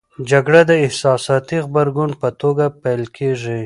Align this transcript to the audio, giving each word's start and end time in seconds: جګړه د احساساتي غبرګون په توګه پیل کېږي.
جګړه 0.29 0.61
د 0.69 0.71
احساساتي 0.85 1.57
غبرګون 1.65 2.11
په 2.21 2.29
توګه 2.41 2.65
پیل 2.81 3.03
کېږي. 3.17 3.59